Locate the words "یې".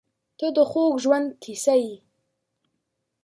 1.83-1.95